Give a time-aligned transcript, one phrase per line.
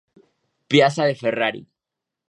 [0.69, 1.61] Piazza De Ferrari.